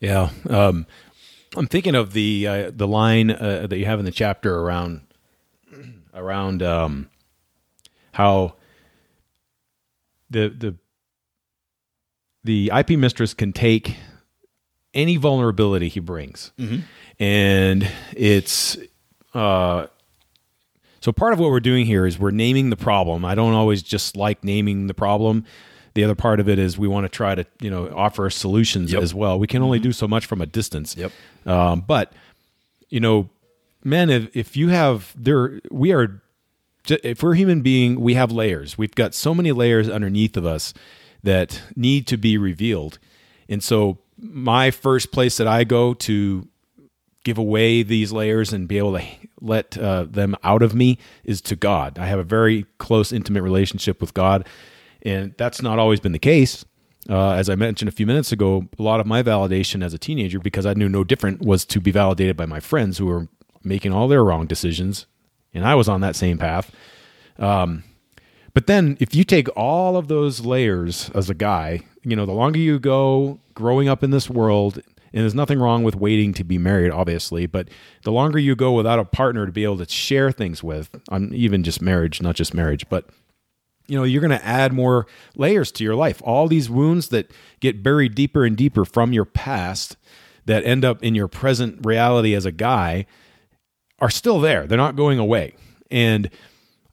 [0.00, 0.86] Yeah, um,
[1.56, 5.00] I'm thinking of the uh, the line uh, that you have in the chapter around
[6.16, 7.08] around um,
[8.12, 8.54] how
[10.30, 10.74] the the
[12.42, 13.96] the IP mistress can take
[14.94, 16.80] any vulnerability he brings, mm-hmm.
[17.22, 18.78] and it's
[19.34, 19.86] uh,
[21.00, 23.24] so part of what we're doing here is we're naming the problem.
[23.24, 25.44] I don't always just like naming the problem.
[25.94, 28.92] The other part of it is we want to try to you know offer solutions
[28.92, 29.02] yep.
[29.02, 29.38] as well.
[29.38, 29.84] We can only mm-hmm.
[29.84, 30.96] do so much from a distance.
[30.96, 31.12] Yep.
[31.46, 32.12] Um, but
[32.88, 33.28] you know
[33.86, 36.20] men, if, if you have there, we are
[36.88, 38.78] if we're human being, we have layers.
[38.78, 40.72] We've got so many layers underneath of us
[41.22, 42.98] that need to be revealed.
[43.48, 46.48] And so, my first place that I go to
[47.24, 49.04] give away these layers and be able to
[49.40, 51.98] let uh, them out of me is to God.
[51.98, 54.46] I have a very close, intimate relationship with God,
[55.02, 56.64] and that's not always been the case.
[57.08, 59.98] Uh, as I mentioned a few minutes ago, a lot of my validation as a
[59.98, 63.28] teenager, because I knew no different, was to be validated by my friends who were
[63.66, 65.06] making all their wrong decisions,
[65.52, 66.70] and I was on that same path.
[67.38, 67.84] Um,
[68.54, 72.32] but then if you take all of those layers as a guy, you know, the
[72.32, 74.76] longer you go growing up in this world,
[75.12, 77.68] and there's nothing wrong with waiting to be married, obviously, but
[78.04, 81.34] the longer you go without a partner to be able to share things with, on
[81.34, 83.10] even just marriage, not just marriage, but
[83.88, 86.20] you know, you're going to add more layers to your life.
[86.24, 89.96] All these wounds that get buried deeper and deeper from your past
[90.46, 93.06] that end up in your present reality as a guy
[93.98, 94.66] are still there.
[94.66, 95.54] They're not going away.
[95.90, 96.30] And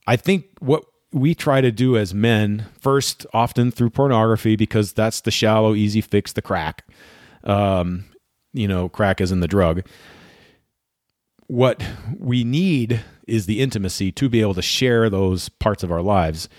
[0.07, 5.21] I think what we try to do as men, first, often through pornography, because that's
[5.21, 6.85] the shallow, easy fix, the crack.
[7.43, 8.05] Um,
[8.53, 9.83] you know, crack is in the drug.
[11.47, 11.83] what
[12.17, 16.49] we need is the intimacy to be able to share those parts of our lives.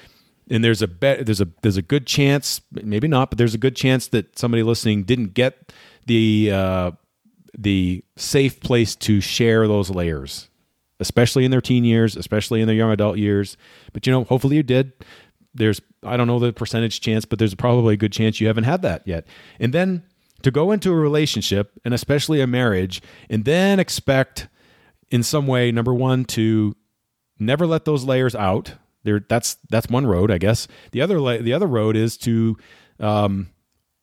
[0.50, 3.59] And there's a be- there's a there's a good chance, maybe not, but there's a
[3.59, 5.72] good chance that somebody listening didn't get
[6.07, 6.90] the uh,
[7.56, 10.48] the safe place to share those layers,
[11.00, 13.56] especially in their teen years, especially in their young adult years.
[13.92, 14.92] But you know, hopefully you did.
[15.54, 18.64] There's I don't know the percentage chance, but there's probably a good chance you haven't
[18.64, 19.26] had that yet.
[19.60, 20.02] And then
[20.42, 24.48] to go into a relationship and especially a marriage and then expect
[25.10, 26.76] in some way number 1 to
[27.38, 28.74] never let those layers out.
[29.04, 30.66] There that's that's one road, I guess.
[30.92, 32.56] The other the other road is to
[32.98, 33.50] um,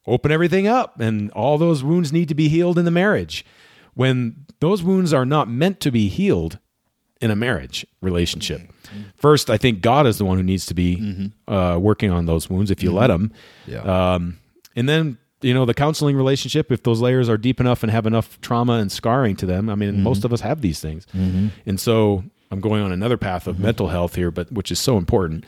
[0.07, 3.45] open everything up and all those wounds need to be healed in the marriage.
[3.93, 6.59] When those wounds are not meant to be healed
[7.19, 8.61] in a marriage relationship.
[9.15, 11.53] First i think god is the one who needs to be mm-hmm.
[11.53, 13.25] uh, working on those wounds if you let mm-hmm.
[13.25, 13.33] him.
[13.67, 14.13] Yeah.
[14.13, 14.39] um,
[14.75, 18.05] and then you know the counseling relationship if those layers are deep enough and have
[18.05, 20.03] enough trauma and scarring to them i mean mm-hmm.
[20.03, 21.05] most of us have these things.
[21.65, 24.97] And so i'm going on another path of mental health here but which is so
[24.97, 25.45] important.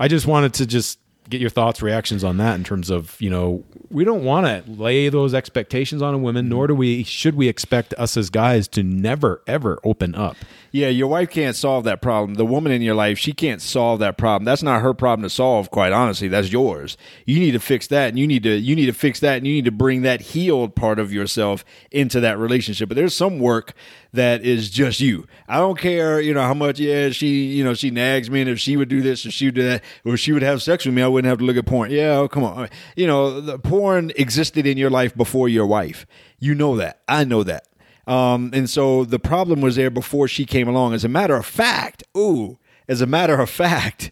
[0.00, 3.30] I just wanted to just get your thoughts reactions on that in terms of you
[3.30, 7.34] know we don't want to lay those expectations on a woman nor do we should
[7.34, 10.36] we expect us as guys to never ever open up
[10.70, 12.34] Yeah, your wife can't solve that problem.
[12.34, 14.44] The woman in your life, she can't solve that problem.
[14.44, 16.28] That's not her problem to solve, quite honestly.
[16.28, 16.98] That's yours.
[17.24, 19.46] You need to fix that and you need to you need to fix that and
[19.46, 22.90] you need to bring that healed part of yourself into that relationship.
[22.90, 23.72] But there's some work
[24.12, 25.26] that is just you.
[25.48, 28.50] I don't care, you know, how much yeah, she, you know, she nags me and
[28.50, 30.86] if she would do this or she would do that or she would have sex
[30.86, 31.90] with me, I wouldn't have to look at porn.
[31.90, 32.68] Yeah, oh, come on.
[32.96, 36.06] You know, the porn existed in your life before your wife.
[36.38, 37.00] You know that.
[37.06, 37.66] I know that.
[38.06, 40.94] Um, and so the problem was there before she came along.
[40.94, 44.10] As a matter of fact, ooh, as a matter of fact,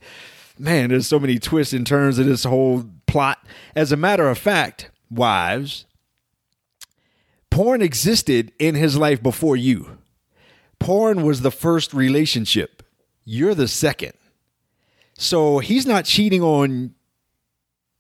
[0.59, 3.39] man, there's so many twists and turns of this whole plot.
[3.75, 5.86] As a matter of fact, wives,
[7.51, 9.99] porn existed in his life before you.
[10.79, 12.83] Porn was the first relationship.
[13.25, 14.13] You're the second.
[15.15, 16.95] So he's not cheating on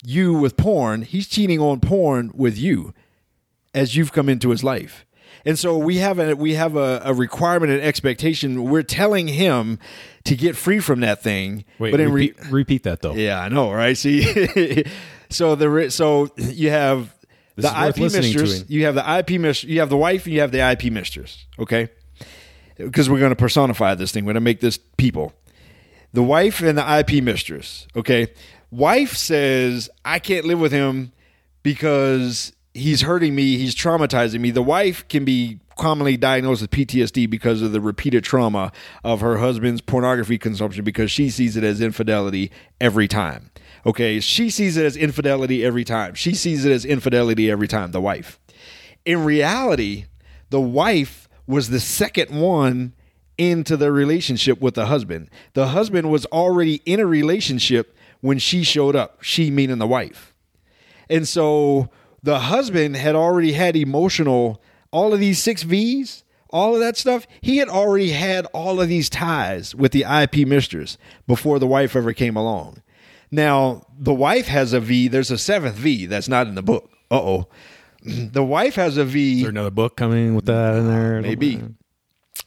[0.04, 2.94] you with porn, he's cheating on porn with you
[3.74, 5.04] as you've come into his life.
[5.44, 8.64] And so we have a we have a, a requirement and expectation.
[8.64, 9.78] We're telling him
[10.24, 11.64] to get free from that thing.
[11.78, 13.96] wait but in re- repeat, repeat that though yeah, I know, right?
[13.96, 14.84] See,
[15.30, 17.15] so the so you have
[17.56, 20.40] This the IP mistress, you have the IP mistress, you have the wife, and you
[20.40, 21.46] have the IP mistress.
[21.58, 21.88] Okay,
[22.76, 24.24] because we're going to personify this thing.
[24.24, 25.32] We're going to make this people.
[26.12, 27.86] The wife and the IP mistress.
[27.96, 28.28] Okay,
[28.70, 31.12] wife says I can't live with him
[31.62, 34.50] because he's hurting me, he's traumatizing me.
[34.50, 38.72] The wife can be commonly diagnosed with PTSD because of the repeated trauma
[39.04, 43.50] of her husband's pornography consumption because she sees it as infidelity every time.
[43.86, 46.14] Okay, she sees it as infidelity every time.
[46.14, 48.40] She sees it as infidelity every time, the wife.
[49.04, 50.06] In reality,
[50.50, 52.94] the wife was the second one
[53.38, 55.30] into the relationship with the husband.
[55.52, 60.34] The husband was already in a relationship when she showed up, she meaning the wife.
[61.08, 61.88] And so
[62.24, 67.26] the husband had already had emotional, all of these six V's, all of that stuff.
[67.40, 71.94] He had already had all of these ties with the IP mistress before the wife
[71.94, 72.82] ever came along.
[73.30, 75.08] Now, the wife has a V.
[75.08, 76.90] There's a seventh V that's not in the book.
[77.10, 77.48] Uh oh.
[78.02, 79.36] The wife has a V.
[79.38, 81.60] is there another book coming with that in there Maybe.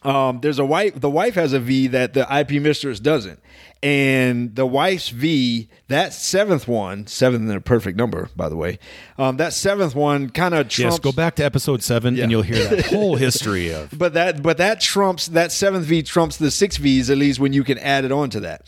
[0.02, 0.98] Um, there's a wife.
[0.98, 3.38] The wife has a V that the IP mistress doesn't,
[3.82, 8.78] and the wife's V, that seventh one, seventh in a perfect number, by the way.
[9.18, 10.94] Um, that seventh one kind of trumps.
[10.94, 12.22] Yes, go back to episode seven Yeah.
[12.22, 13.90] and you'll hear that whole history of.
[13.98, 17.52] But that, but that trumps that seventh V trumps the six V's at least when
[17.52, 18.66] you can add it on to that.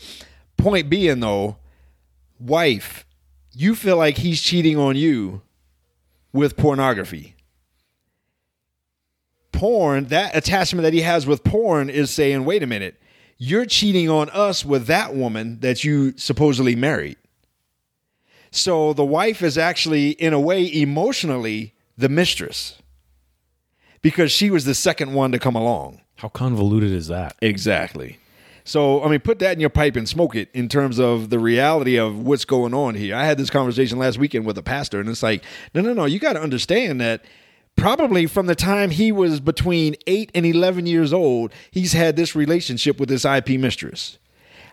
[0.57, 1.57] Point being though,
[2.43, 3.05] wife,
[3.51, 5.41] you feel like he's cheating on you
[6.31, 7.35] with pornography.
[9.51, 12.99] Porn, that attachment that he has with porn is saying, wait a minute,
[13.37, 17.17] you're cheating on us with that woman that you supposedly married.
[18.51, 22.81] So the wife is actually, in a way, emotionally the mistress
[24.01, 26.01] because she was the second one to come along.
[26.17, 27.35] How convoluted is that?
[27.41, 28.17] Exactly.
[28.65, 31.39] So, I mean, put that in your pipe and smoke it in terms of the
[31.39, 33.15] reality of what's going on here.
[33.15, 36.05] I had this conversation last weekend with a pastor, and it's like, no, no, no,
[36.05, 37.25] you got to understand that
[37.75, 42.35] probably from the time he was between 8 and 11 years old, he's had this
[42.35, 44.17] relationship with this IP mistress.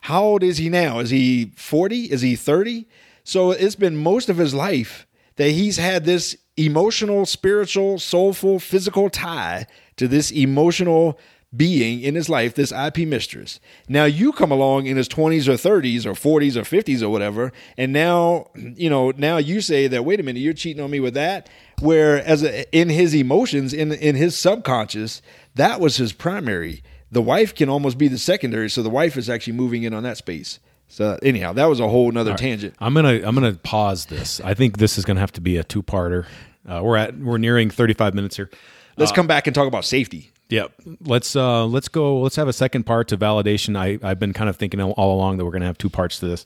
[0.02, 1.00] How old is he now?
[1.00, 2.12] Is he 40?
[2.12, 2.86] Is he 30?
[3.24, 9.10] So it's been most of his life that he's had this emotional, spiritual, soulful, physical
[9.10, 9.66] tie
[9.96, 11.18] to this emotional
[11.56, 13.58] being in his life, this IP mistress.
[13.88, 17.52] Now you come along in his 20s or 30s or 40s or 50s or whatever,
[17.76, 21.00] and now, you know, now you say that, wait a minute, you're cheating on me
[21.00, 21.48] with that.
[21.80, 25.22] Where as a, in his emotions, in in his subconscious,
[25.54, 26.82] that was his primary.
[27.10, 30.04] The wife can almost be the secondary, so the wife is actually moving in on
[30.04, 30.60] that space.
[30.88, 32.74] So anyhow, that was a whole nother tangent.
[32.80, 34.40] I'm gonna I'm gonna pause this.
[34.40, 36.26] I think this is gonna have to be a two parter.
[36.68, 38.50] Uh, we're at we're nearing 35 minutes here.
[38.96, 40.30] Let's come back and talk about safety.
[40.50, 40.72] Yep.
[41.02, 43.76] Let's uh let's go let's have a second part to validation.
[43.76, 46.18] I I've been kind of thinking all along that we're going to have two parts
[46.20, 46.44] to this.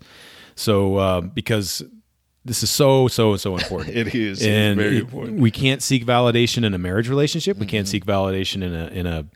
[0.57, 1.82] So uh, because
[2.44, 3.96] this is so so so important.
[3.96, 4.42] It is.
[4.46, 5.40] And very it- important.
[5.40, 7.57] we can't seek validation in a marriage relationship.
[7.59, 9.26] We can't seek validation in a in a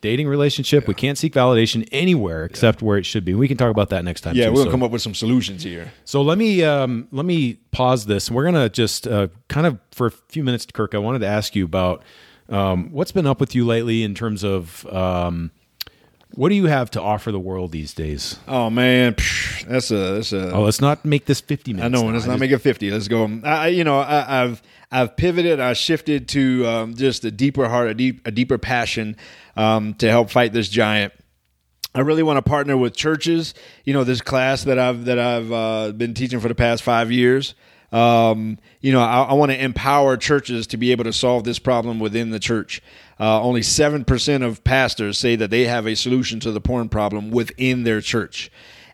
[0.00, 0.88] dating relationship.
[0.88, 3.34] We can't seek validation anywhere except where it should be.
[3.34, 4.34] We can talk about that next time.
[4.34, 4.52] Yeah, too.
[4.52, 5.92] we'll So- come up with some solutions here.
[6.04, 8.30] so let me um, let me pause this.
[8.30, 10.94] We're gonna just uh, kind of for a few minutes, Kirk.
[10.94, 12.02] I wanted to ask you about
[12.48, 15.50] um, what's been up with you lately in terms of um,
[16.34, 18.38] what do you have to offer the world these days?
[18.48, 20.52] Oh man, psh, that's a that's a.
[20.52, 21.86] Oh, let's not make this fifty minutes.
[21.86, 22.14] I know, now.
[22.14, 22.90] let's I not just- make it fifty.
[22.90, 23.26] Let's go.
[23.44, 25.60] I, I- you know, I, I've I've pivoted.
[25.60, 29.16] I shifted to um, just a deeper heart, a deep a deeper passion
[29.56, 31.12] um, to help fight this giant.
[31.94, 33.52] I really want to partner with churches.
[33.84, 37.12] You know, this class that I've that I've uh, been teaching for the past five
[37.12, 37.54] years.
[37.92, 41.58] Um, you know, I, I want to empower churches to be able to solve this
[41.58, 42.80] problem within the church.
[43.20, 46.88] Uh, only seven percent of pastors say that they have a solution to the porn
[46.88, 48.50] problem within their church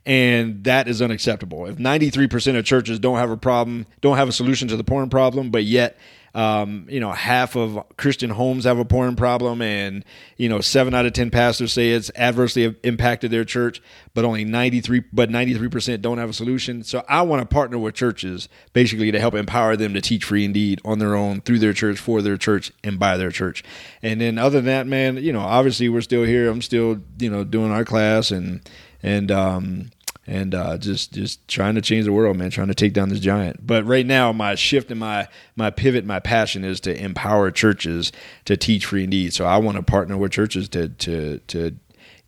[0.09, 1.67] and that is unacceptable.
[1.67, 5.11] If 93% of churches don't have a problem, don't have a solution to the porn
[5.11, 5.99] problem, but yet,
[6.35, 10.05] um, you know, half of Christian homes have a porn problem, and
[10.37, 13.83] you know, seven out of ten pastors say it's adversely impacted their church,
[14.15, 16.83] but only 93, but 93% don't have a solution.
[16.83, 20.45] So I want to partner with churches basically to help empower them to teach free
[20.45, 23.65] indeed on their own through their church, for their church, and by their church.
[24.03, 26.51] And then other than that, man, you know, obviously we're still here.
[26.51, 28.61] I'm still, you know, doing our class and
[29.03, 29.91] and um
[30.29, 32.51] and uh, just just trying to change the world, man.
[32.51, 33.67] Trying to take down this giant.
[33.67, 35.27] But right now, my shift and my
[35.57, 38.13] my pivot, my passion is to empower churches
[38.45, 39.33] to teach free indeed.
[39.33, 41.77] So I want to partner with churches to to to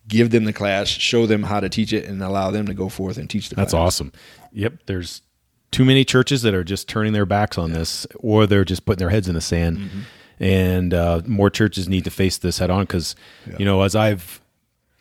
[0.07, 2.89] give them the class, show them how to teach it, and allow them to go
[2.89, 3.81] forth and teach the That's class.
[3.87, 4.11] awesome.
[4.51, 4.73] Yep.
[4.87, 5.21] There's
[5.69, 8.99] too many churches that are just turning their backs on this, or they're just putting
[8.99, 9.77] their heads in the sand.
[9.77, 9.99] Mm-hmm.
[10.43, 13.15] And uh, more churches need to face this head on because,
[13.59, 14.41] you know, as I've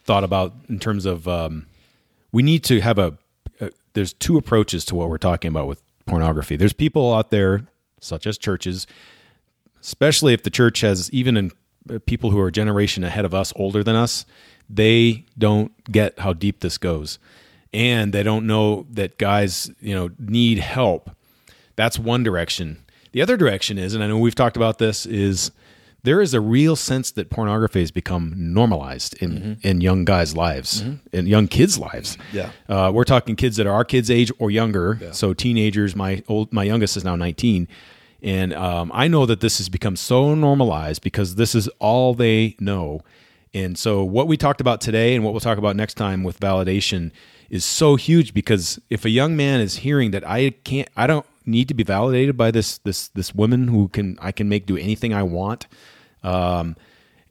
[0.05, 1.67] thought about in terms of, um,
[2.33, 3.17] we need to have a,
[3.61, 3.71] a.
[3.93, 6.57] There's two approaches to what we're talking about with pornography.
[6.57, 7.67] There's people out there,
[8.01, 8.87] such as churches,
[9.81, 11.53] especially if the church has even in
[11.89, 14.27] uh, people who are a generation ahead of us, older than us,
[14.69, 17.19] they don't get how deep this goes,
[17.73, 21.11] and they don't know that guys, you know, need help.
[21.77, 22.85] That's one direction.
[23.13, 25.51] The other direction is, and I know we've talked about this, is
[26.03, 30.83] there is a real sense that pornography has become normalized in in young guys' lives,
[31.13, 32.17] in young kids' lives.
[32.33, 32.51] Yeah.
[32.69, 34.99] Uh, we're talking kids that are our kids' age or younger.
[35.13, 35.95] So teenagers.
[35.97, 37.69] My old, my youngest is now 19,
[38.23, 42.57] and um, I know that this has become so normalized because this is all they
[42.61, 43.01] know.
[43.53, 46.39] And so what we talked about today and what we'll talk about next time with
[46.39, 47.11] validation
[47.49, 51.27] is so huge because if a young man is hearing that I can't, I don't
[51.47, 54.77] need to be validated by this this this woman who can I can make do
[54.77, 55.67] anything I want.
[56.23, 56.77] Um,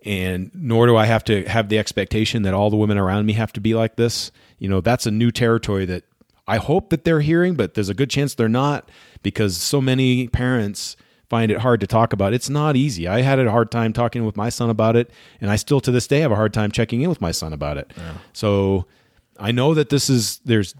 [0.06, 3.34] and nor do I have to have the expectation that all the women around me
[3.34, 4.32] have to be like this.
[4.58, 6.04] You know, that's a new territory that
[6.48, 8.90] I hope that they're hearing, but there's a good chance they're not
[9.22, 10.96] because so many parents
[11.30, 12.34] find it hard to talk about.
[12.34, 13.08] It's not easy.
[13.08, 15.92] I had a hard time talking with my son about it, and I still to
[15.92, 17.94] this day have a hard time checking in with my son about it.
[18.34, 18.86] So
[19.40, 20.74] I know that this is there's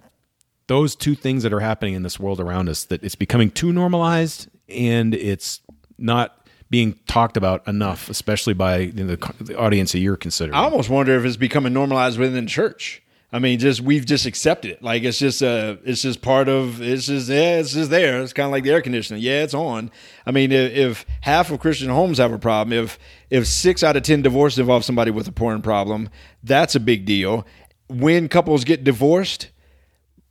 [0.70, 3.74] those two things that are happening in this world around us that it's becoming too
[3.74, 5.62] normalized and it's
[5.98, 10.54] not being talked about enough, especially by you know, the, the audience that you're considering.
[10.54, 13.02] I almost wonder if it's becoming normalized within the church.
[13.34, 14.84] I mean, just we've just accepted it.
[14.84, 18.22] Like it's just uh it's just part of it's just yeah, it's just there.
[18.22, 19.24] It's kind of like the air conditioning.
[19.24, 19.90] Yeah, it's on.
[20.28, 23.00] I mean, if, if half of Christian homes have a problem, if
[23.32, 26.10] if six out of ten divorces involve somebody with a porn problem,
[26.44, 27.46] that's a big deal.
[27.88, 29.50] When couples get divorced,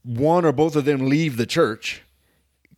[0.08, 2.02] one or both of them leave the church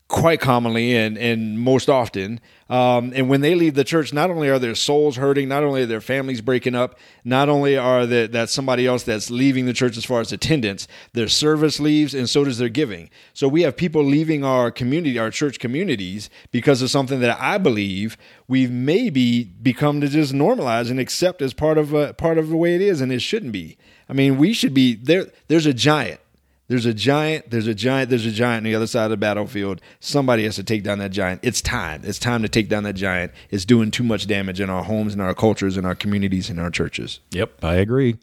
[0.08, 2.40] quite commonly and, and most often.
[2.68, 5.82] Um, and when they leave the church, not only are their souls hurting, not only
[5.82, 9.72] are their families breaking up, not only are the, that somebody else that's leaving the
[9.72, 13.08] church as far as attendance, their service leaves, and so does their giving.
[13.32, 17.58] So we have people leaving our community, our church communities, because of something that I
[17.58, 18.16] believe
[18.48, 22.56] we've maybe become to just normalize and accept as part of a, part of the
[22.56, 23.78] way it is, and it shouldn't be.
[24.08, 25.28] I mean, we should be there.
[25.46, 26.20] There's a giant
[26.70, 29.16] There's a giant, there's a giant, there's a giant on the other side of the
[29.16, 29.80] battlefield.
[29.98, 31.40] Somebody has to take down that giant.
[31.42, 32.02] It's time.
[32.04, 33.32] It's time to take down that giant.
[33.50, 36.60] It's doing too much damage in our homes, in our cultures, in our communities, in
[36.60, 37.18] our churches.
[37.32, 38.18] Yep, I agree.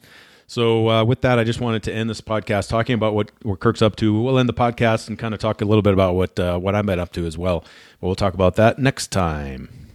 [0.46, 3.60] So uh, with that, I just wanted to end this podcast talking about what, what
[3.60, 4.18] Kirk's up to.
[4.18, 6.74] We'll end the podcast and kind of talk a little bit about what uh, what
[6.74, 7.66] I'm up to as well.
[8.00, 9.87] But we'll talk about that next time.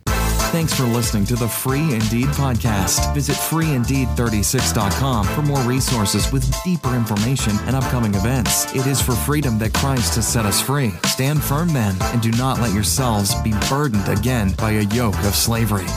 [0.53, 3.11] Thanks for listening to the Free Indeed podcast.
[3.15, 8.71] Visit freeindeed36.com for more resources with deeper information and upcoming events.
[8.75, 10.91] It is for freedom that Christ has set us free.
[11.05, 15.33] Stand firm then, and do not let yourselves be burdened again by a yoke of
[15.33, 15.87] slavery.